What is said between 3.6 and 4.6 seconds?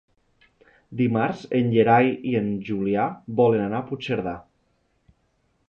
anar a Puigcerdà.